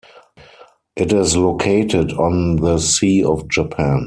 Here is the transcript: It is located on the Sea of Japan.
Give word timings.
It 0.95 1.13
is 1.13 1.37
located 1.37 2.11
on 2.13 2.55
the 2.55 2.79
Sea 2.79 3.23
of 3.23 3.47
Japan. 3.47 3.99